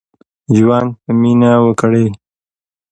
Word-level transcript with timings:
ژوند 0.55 0.89
په 1.03 1.11
مينه 1.21 1.51
وکړئ. 1.65 2.07